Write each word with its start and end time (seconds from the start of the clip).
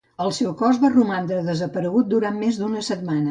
El 0.23 0.31
seu 0.35 0.53
cos 0.61 0.79
va 0.85 0.91
romandre 0.95 1.37
desaparegut 1.51 2.09
durant 2.17 2.41
més 2.45 2.61
d'una 2.63 2.85
setmana. 2.91 3.19